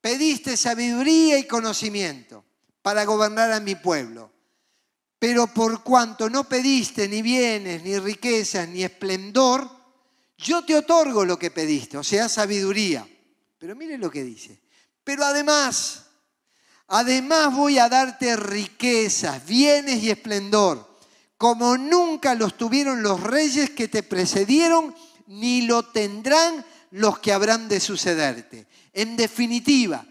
[0.00, 2.44] pediste sabiduría y conocimiento
[2.80, 4.30] para gobernar a mi pueblo,
[5.18, 9.70] pero por cuanto no pediste ni bienes, ni riquezas, ni esplendor,
[10.36, 13.06] yo te otorgo lo que pediste, o sea, sabiduría.
[13.58, 14.60] Pero mire lo que dice.
[15.04, 16.06] Pero además,
[16.88, 20.91] además voy a darte riquezas, bienes y esplendor,
[21.42, 24.94] como nunca los tuvieron los reyes que te precedieron,
[25.26, 28.68] ni lo tendrán los que habrán de sucederte.
[28.92, 30.06] En definitiva,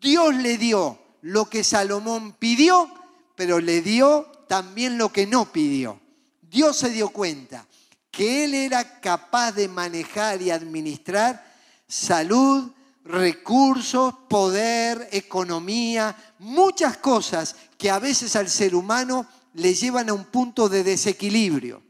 [0.00, 2.90] Dios le dio lo que Salomón pidió,
[3.36, 6.00] pero le dio también lo que no pidió.
[6.40, 7.66] Dios se dio cuenta
[8.10, 11.44] que él era capaz de manejar y administrar
[11.86, 12.72] salud,
[13.04, 20.24] recursos, poder, economía, muchas cosas que a veces al ser humano le llevan a un
[20.24, 21.82] punto de desequilibrio.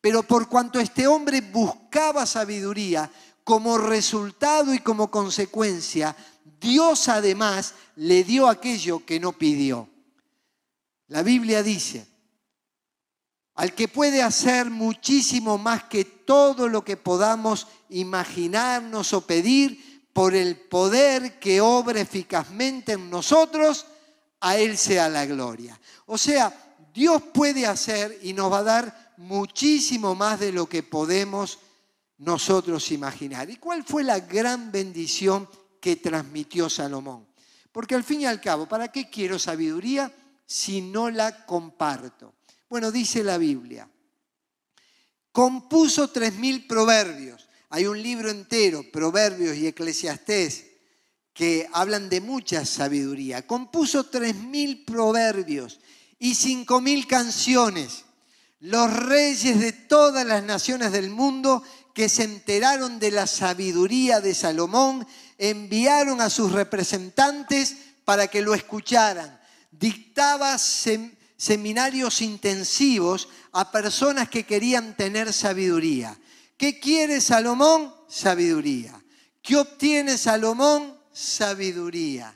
[0.00, 3.10] Pero por cuanto este hombre buscaba sabiduría,
[3.44, 6.16] como resultado y como consecuencia,
[6.60, 9.88] Dios además le dio aquello que no pidió.
[11.08, 12.06] La Biblia dice,
[13.54, 20.34] al que puede hacer muchísimo más que todo lo que podamos imaginarnos o pedir por
[20.34, 23.86] el poder que obra eficazmente en nosotros,
[24.40, 25.78] a Él sea la gloria.
[26.06, 26.63] O sea,
[26.94, 31.58] Dios puede hacer y nos va a dar muchísimo más de lo que podemos
[32.18, 33.50] nosotros imaginar.
[33.50, 35.48] ¿Y cuál fue la gran bendición
[35.80, 37.26] que transmitió Salomón?
[37.72, 40.14] Porque al fin y al cabo, ¿para qué quiero sabiduría
[40.46, 42.34] si no la comparto?
[42.70, 43.90] Bueno, dice la Biblia,
[45.32, 47.48] compuso tres mil proverbios.
[47.70, 50.66] Hay un libro entero, Proverbios y Eclesiastés,
[51.32, 53.44] que hablan de mucha sabiduría.
[53.44, 55.80] Compuso tres mil proverbios
[56.24, 58.06] y cinco mil canciones.
[58.60, 64.32] Los reyes de todas las naciones del mundo que se enteraron de la sabiduría de
[64.34, 65.06] Salomón,
[65.36, 69.38] enviaron a sus representantes para que lo escucharan.
[69.70, 76.18] Dictaba seminarios intensivos a personas que querían tener sabiduría.
[76.56, 77.94] ¿Qué quiere Salomón?
[78.08, 78.98] Sabiduría.
[79.42, 80.96] ¿Qué obtiene Salomón?
[81.12, 82.34] Sabiduría.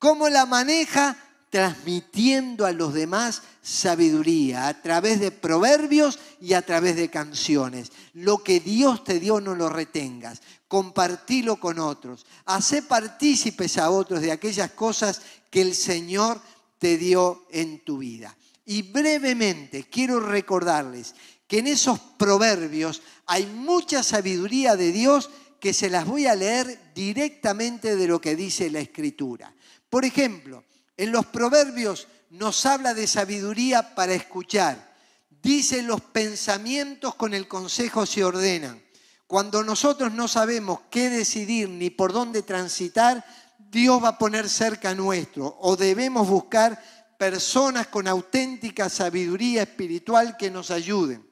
[0.00, 1.16] ¿Cómo la maneja?
[1.50, 7.92] Transmitiendo a los demás sabiduría a través de proverbios y a través de canciones.
[8.14, 14.20] Lo que Dios te dio no lo retengas, compartilo con otros, hace partícipes a otros
[14.20, 16.40] de aquellas cosas que el Señor
[16.78, 18.36] te dio en tu vida.
[18.66, 21.14] Y brevemente quiero recordarles
[21.46, 26.92] que en esos proverbios hay mucha sabiduría de Dios que se las voy a leer
[26.94, 29.52] directamente de lo que dice la Escritura.
[29.88, 30.64] Por ejemplo,
[30.98, 34.94] en los proverbios nos habla de sabiduría para escuchar.
[35.30, 38.82] Dice los pensamientos con el consejo se ordenan.
[39.28, 43.24] Cuando nosotros no sabemos qué decidir ni por dónde transitar,
[43.58, 46.82] Dios va a poner cerca nuestro o debemos buscar
[47.16, 51.24] personas con auténtica sabiduría espiritual que nos ayuden.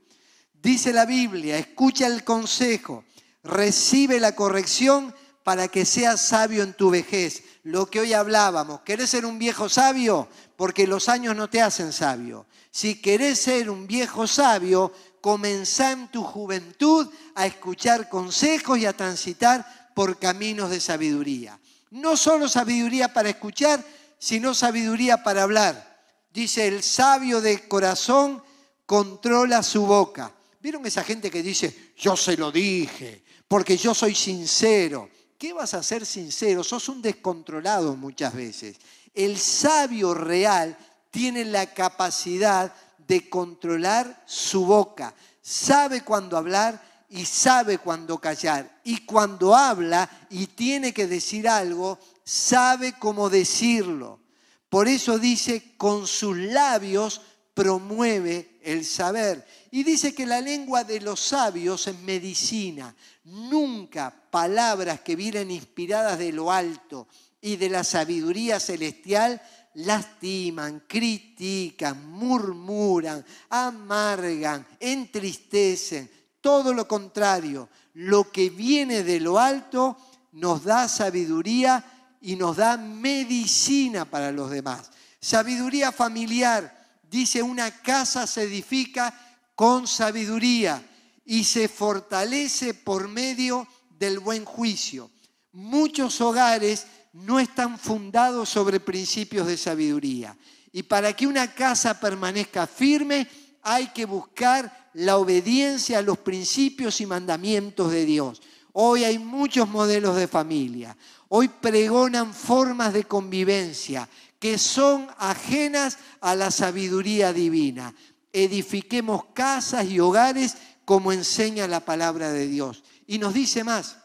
[0.52, 3.04] Dice la Biblia, escucha el consejo,
[3.42, 8.82] recibe la corrección para que seas sabio en tu vejez lo que hoy hablábamos.
[8.82, 10.28] ¿Querés ser un viejo sabio?
[10.54, 12.46] Porque los años no te hacen sabio.
[12.70, 18.96] Si querés ser un viejo sabio, comenzá en tu juventud a escuchar consejos y a
[18.96, 21.58] transitar por caminos de sabiduría.
[21.90, 23.84] No solo sabiduría para escuchar,
[24.16, 26.04] sino sabiduría para hablar.
[26.32, 28.44] Dice, el sabio de corazón
[28.86, 30.32] controla su boca.
[30.60, 35.10] ¿Vieron esa gente que dice, yo se lo dije, porque yo soy sincero?
[35.38, 36.64] ¿Qué vas a ser sincero?
[36.64, 38.76] Sos un descontrolado muchas veces.
[39.14, 40.76] El sabio real
[41.10, 42.72] tiene la capacidad
[43.06, 45.14] de controlar su boca.
[45.40, 48.80] Sabe cuándo hablar y sabe cuándo callar.
[48.84, 54.20] Y cuando habla y tiene que decir algo, sabe cómo decirlo.
[54.68, 57.20] Por eso dice, con sus labios
[57.56, 59.46] promueve el saber.
[59.70, 62.94] Y dice que la lengua de los sabios es medicina.
[63.24, 67.08] Nunca palabras que vienen inspiradas de lo alto
[67.40, 69.40] y de la sabiduría celestial
[69.72, 76.10] lastiman, critican, murmuran, amargan, entristecen.
[76.42, 79.96] Todo lo contrario, lo que viene de lo alto
[80.32, 81.82] nos da sabiduría
[82.20, 84.90] y nos da medicina para los demás.
[85.18, 86.75] Sabiduría familiar.
[87.08, 89.14] Dice, una casa se edifica
[89.54, 90.82] con sabiduría
[91.24, 95.10] y se fortalece por medio del buen juicio.
[95.52, 100.36] Muchos hogares no están fundados sobre principios de sabiduría.
[100.72, 103.26] Y para que una casa permanezca firme,
[103.62, 108.42] hay que buscar la obediencia a los principios y mandamientos de Dios.
[108.72, 110.96] Hoy hay muchos modelos de familia.
[111.28, 114.08] Hoy pregonan formas de convivencia
[114.38, 117.94] que son ajenas a la sabiduría divina.
[118.32, 122.84] Edifiquemos casas y hogares como enseña la palabra de Dios.
[123.06, 123.98] Y nos dice más,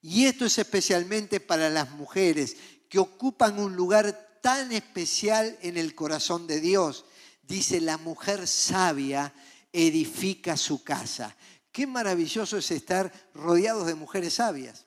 [0.00, 2.56] y esto es especialmente para las mujeres
[2.88, 7.04] que ocupan un lugar tan especial en el corazón de Dios.
[7.42, 9.34] Dice, la mujer sabia
[9.72, 11.36] edifica su casa.
[11.72, 14.85] Qué maravilloso es estar rodeados de mujeres sabias.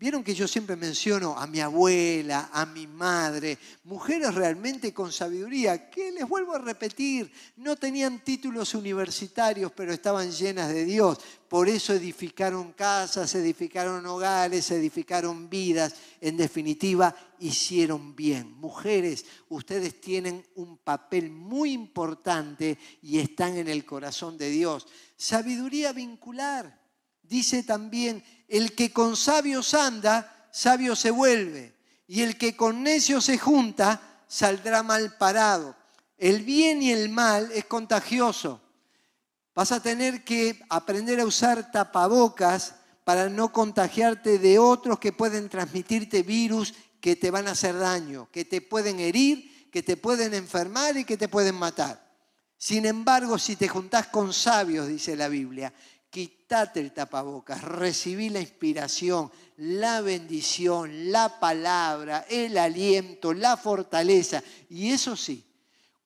[0.00, 5.90] Vieron que yo siempre menciono a mi abuela, a mi madre, mujeres realmente con sabiduría,
[5.90, 11.18] que les vuelvo a repetir, no tenían títulos universitarios, pero estaban llenas de Dios.
[11.48, 15.96] Por eso edificaron casas, edificaron hogares, edificaron vidas.
[16.20, 18.52] En definitiva, hicieron bien.
[18.52, 24.86] Mujeres, ustedes tienen un papel muy importante y están en el corazón de Dios.
[25.16, 26.87] Sabiduría vincular.
[27.28, 31.74] Dice también el que con sabios anda, sabio se vuelve.
[32.06, 35.76] Y el que con necios se junta, saldrá mal parado.
[36.16, 38.60] El bien y el mal es contagioso.
[39.54, 42.74] Vas a tener que aprender a usar tapabocas
[43.04, 48.28] para no contagiarte de otros que pueden transmitirte virus que te van a hacer daño,
[48.30, 52.06] que te pueden herir, que te pueden enfermar y que te pueden matar.
[52.56, 55.72] Sin embargo, si te juntás con sabios, dice la Biblia,
[56.10, 64.42] quitate el tapabocas, recibí la inspiración, la bendición, la palabra, el aliento, la fortaleza.
[64.70, 65.44] Y eso sí,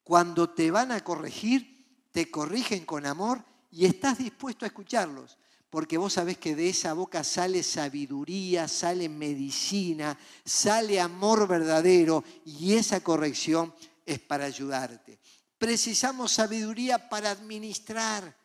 [0.03, 5.39] cuando te van a corregir, te corrigen con amor y estás dispuesto a escucharlos.
[5.71, 12.75] Porque vos sabés que de esa boca sale sabiduría, sale medicina, sale amor verdadero y
[12.75, 13.73] esa corrección
[14.05, 15.19] es para ayudarte.
[15.57, 18.37] Precisamos sabiduría para administrar.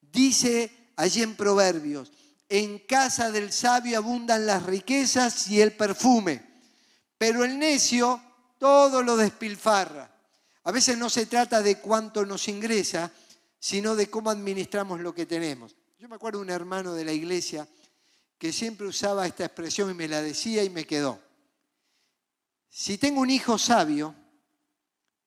[0.00, 2.12] Dice allí en Proverbios,
[2.48, 6.42] en casa del sabio abundan las riquezas y el perfume,
[7.16, 8.20] pero el necio
[8.58, 10.10] todo lo despilfarra.
[10.64, 13.10] A veces no se trata de cuánto nos ingresa,
[13.58, 15.76] sino de cómo administramos lo que tenemos.
[15.98, 17.66] Yo me acuerdo de un hermano de la iglesia
[18.38, 21.20] que siempre usaba esta expresión y me la decía y me quedó.
[22.68, 24.14] Si tengo un hijo sabio,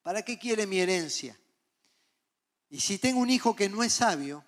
[0.02, 1.38] ¿para qué quiere mi herencia?
[2.70, 4.44] Y si tengo un hijo que no es sabio,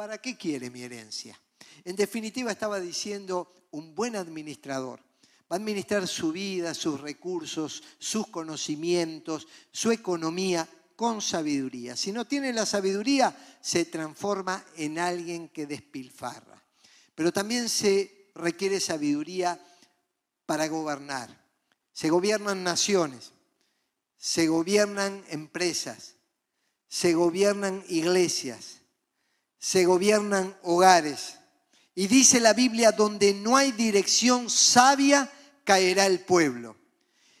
[0.00, 1.38] ¿para qué quiere mi herencia?
[1.84, 4.98] En definitiva estaba diciendo un buen administrador.
[5.40, 11.96] Va a administrar su vida, sus recursos, sus conocimientos, su economía con sabiduría.
[11.96, 16.64] Si no tiene la sabiduría, se transforma en alguien que despilfarra.
[17.14, 19.62] Pero también se requiere sabiduría
[20.46, 21.44] para gobernar.
[21.92, 23.32] Se gobiernan naciones,
[24.16, 26.14] se gobiernan empresas,
[26.88, 28.79] se gobiernan iglesias,
[29.60, 31.36] se gobiernan hogares.
[31.94, 35.30] Y dice la Biblia, donde no hay dirección sabia,
[35.64, 36.76] caerá el pueblo.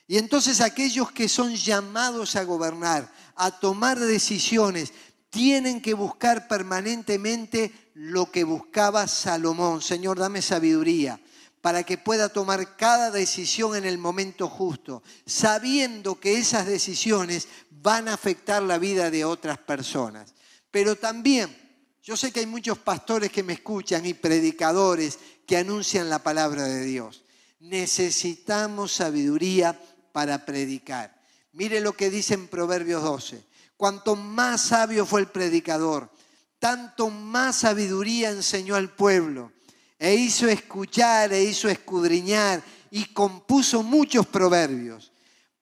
[0.06, 4.92] Y entonces aquellos que son llamados a gobernar, a tomar decisiones,
[5.30, 9.80] tienen que buscar permanentemente lo que buscaba Salomón.
[9.80, 11.20] Señor, dame sabiduría
[11.62, 18.08] para que pueda tomar cada decisión en el momento justo, sabiendo que esas decisiones van
[18.08, 20.34] a afectar la vida de otras personas.
[20.70, 21.69] Pero también
[22.02, 26.64] yo sé que hay muchos pastores que me escuchan y predicadores que anuncian la palabra
[26.64, 27.24] de Dios.
[27.60, 29.78] Necesitamos sabiduría
[30.12, 31.20] para predicar.
[31.52, 33.44] Mire lo que dice en Proverbios 12.
[33.76, 36.10] Cuanto más sabio fue el predicador,
[36.58, 39.52] tanto más sabiduría enseñó al pueblo.
[39.98, 45.12] E hizo escuchar, e hizo escudriñar y compuso muchos proverbios.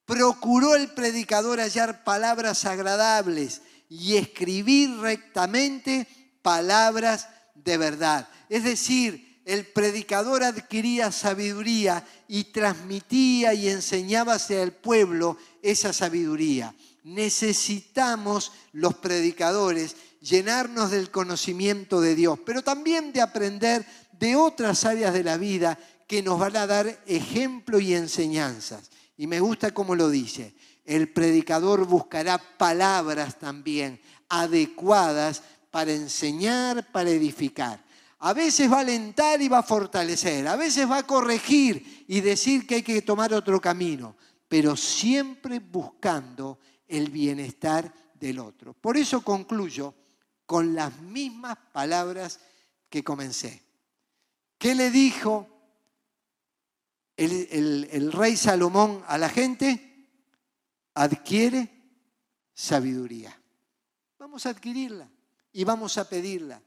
[0.05, 6.07] Procuró el predicador hallar palabras agradables y escribir rectamente
[6.49, 8.26] palabras de verdad.
[8.49, 16.74] Es decir, el predicador adquiría sabiduría y transmitía y enseñaba hacia el pueblo esa sabiduría.
[17.05, 23.84] Necesitamos los predicadores llenarnos del conocimiento de Dios, pero también de aprender
[24.18, 28.90] de otras áreas de la vida que nos van a dar ejemplo y enseñanzas.
[29.18, 30.55] Y me gusta cómo lo dice.
[30.86, 37.84] El predicador buscará palabras también adecuadas para enseñar, para edificar.
[38.20, 42.20] A veces va a alentar y va a fortalecer, a veces va a corregir y
[42.20, 44.16] decir que hay que tomar otro camino,
[44.48, 46.58] pero siempre buscando
[46.88, 48.74] el bienestar del otro.
[48.74, 49.94] Por eso concluyo
[50.46, 52.40] con las mismas palabras
[52.90, 53.62] que comencé.
[54.56, 55.46] ¿Qué le dijo
[57.16, 60.08] el, el rey Salomón a la gente?
[60.94, 61.70] Adquiere
[62.52, 63.40] sabiduría.
[64.18, 65.08] Vamos a adquirirla
[65.59, 66.62] y vamos a pedirla.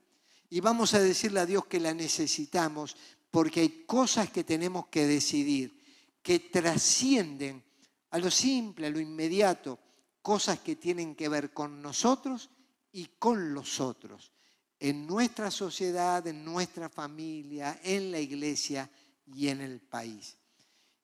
[0.49, 2.97] y vamos a decirle a Dios que la necesitamos
[3.31, 5.79] porque hay cosas que tenemos que decidir
[6.21, 7.63] que trascienden
[8.09, 9.79] a lo simple, a lo inmediato,
[10.21, 12.49] cosas que tienen que ver con nosotros
[12.91, 14.33] y con los otros,
[14.77, 18.91] en nuestra sociedad, en nuestra familia, en la iglesia
[19.25, 20.35] y en el país.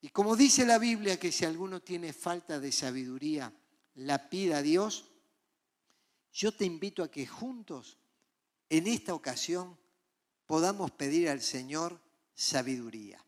[0.01, 3.49] Y como dice la Biblia que si alguno tiene falta de sabiduría,
[3.95, 5.05] la pida a Dios,
[6.31, 7.97] yo te invito a que juntos,
[8.69, 9.77] en esta ocasión,
[10.45, 11.99] podamos pedir al Señor
[12.33, 13.23] sabiduría.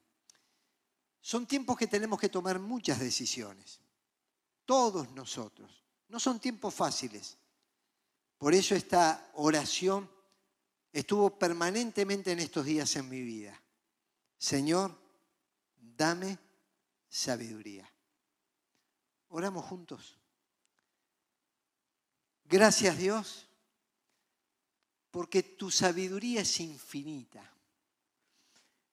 [1.22, 3.80] Son tiempos que tenemos que tomar muchas decisiones,
[4.66, 5.84] todos nosotros.
[6.08, 7.38] No son tiempos fáciles.
[8.38, 10.10] Por eso esta oración
[10.92, 13.62] estuvo permanentemente en estos días en mi vida.
[14.38, 14.98] Señor,
[15.76, 16.40] dame
[17.10, 17.92] sabiduría.
[19.28, 20.19] Oramos juntos.
[22.50, 23.48] Gracias Dios,
[25.12, 27.48] porque tu sabiduría es infinita.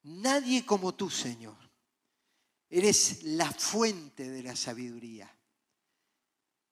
[0.02, 1.56] Nadie como tú, Señor.
[2.68, 5.34] Eres la fuente de la sabiduría.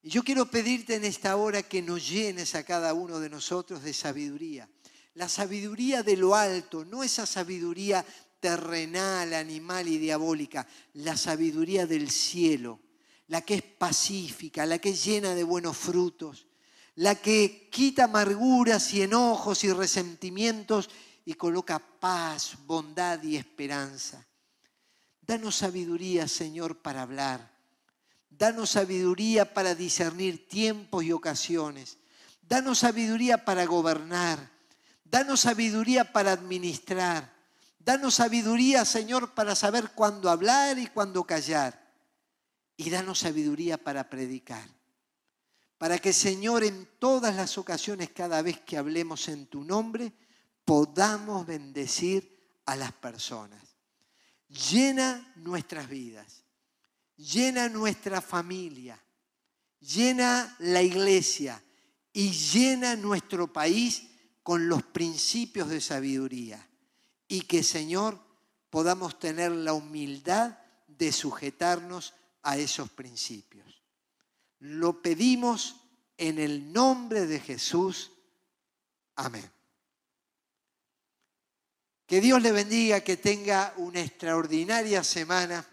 [0.02, 3.82] Y yo quiero pedirte en esta hora que nos llenes a cada uno de nosotros
[3.82, 4.68] de sabiduría.
[5.14, 8.04] La sabiduría de lo alto, no esa sabiduría
[8.40, 12.80] terrenal, animal y diabólica, la sabiduría del cielo,
[13.28, 16.46] la que es pacífica, la que es llena de buenos frutos,
[16.96, 20.90] la que quita amarguras y enojos y resentimientos
[21.24, 24.24] y coloca paz, bondad y esperanza.
[25.20, 27.50] Danos sabiduría, Señor, para hablar.
[28.28, 31.98] Danos sabiduría para discernir tiempos y ocasiones.
[32.42, 34.50] Danos sabiduría para gobernar.
[35.04, 37.32] Danos sabiduría para administrar.
[37.78, 41.80] Danos sabiduría, Señor, para saber cuándo hablar y cuándo callar.
[42.76, 44.68] Y danos sabiduría para predicar.
[45.84, 50.14] Para que, Señor, en todas las ocasiones, cada vez que hablemos en tu nombre,
[50.64, 53.62] podamos bendecir a las personas.
[54.48, 56.42] Llena nuestras vidas,
[57.18, 58.98] llena nuestra familia,
[59.78, 61.62] llena la iglesia
[62.14, 64.04] y llena nuestro país
[64.42, 66.66] con los principios de sabiduría.
[67.28, 68.18] Y que, Señor,
[68.70, 70.56] podamos tener la humildad
[70.88, 73.83] de sujetarnos a esos principios.
[74.64, 75.76] Lo pedimos
[76.16, 78.12] en el nombre de Jesús.
[79.14, 79.44] Amén.
[82.06, 85.68] Que Dios le bendiga, que tenga una extraordinaria semana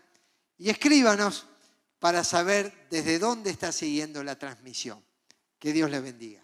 [0.58, 1.48] y escríbanos
[2.00, 5.02] para saber desde dónde está siguiendo la transmisión.
[5.58, 6.44] Que Dios le bendiga.